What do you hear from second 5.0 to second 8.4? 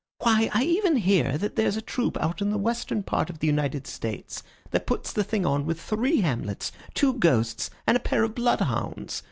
the thing on with three Hamlets, two ghosts, and a pair of